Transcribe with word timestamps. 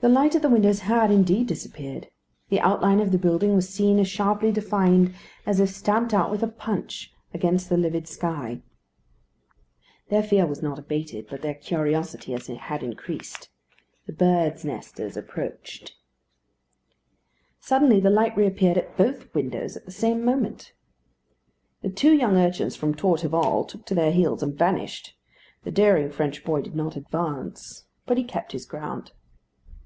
The 0.00 0.10
light 0.10 0.34
at 0.36 0.42
the 0.42 0.50
windows 0.50 0.80
had, 0.80 1.10
indeed, 1.10 1.46
disappeared. 1.46 2.10
The 2.50 2.60
outline 2.60 3.00
of 3.00 3.12
the 3.12 3.18
building 3.18 3.54
was 3.56 3.66
seen 3.66 3.98
as 3.98 4.06
sharply 4.06 4.52
defined 4.52 5.14
as 5.46 5.58
if 5.58 5.70
stamped 5.70 6.12
out 6.12 6.30
with 6.30 6.42
a 6.42 6.48
punch 6.48 7.14
against 7.32 7.70
the 7.70 7.78
livid 7.78 8.06
sky. 8.06 8.60
Their 10.10 10.22
fear 10.22 10.44
was 10.46 10.60
not 10.62 10.78
abated, 10.78 11.26
but 11.30 11.40
their 11.40 11.54
curiosity 11.54 12.34
had 12.34 12.82
increased. 12.82 13.48
The 14.04 14.12
birds' 14.12 14.66
nesters 14.66 15.16
approached. 15.16 15.96
Suddenly 17.58 17.98
the 17.98 18.10
light 18.10 18.36
reappeared 18.36 18.76
at 18.76 18.98
both 18.98 19.32
windows 19.34 19.78
at 19.78 19.86
the 19.86 19.90
same 19.92 20.22
moment. 20.22 20.74
The 21.80 21.88
two 21.88 22.12
young 22.14 22.36
urchins 22.36 22.76
from 22.76 22.94
Torteval 22.94 23.66
took 23.66 23.86
to 23.86 23.94
their 23.94 24.12
heels 24.12 24.42
and 24.42 24.54
vanished. 24.54 25.16
The 25.64 25.70
daring 25.70 26.10
French 26.12 26.44
boy 26.44 26.60
did 26.60 26.76
not 26.76 26.96
advance, 26.96 27.86
but 28.04 28.18
he 28.18 28.24
kept 28.24 28.52
his 28.52 28.66
ground. 28.66 29.12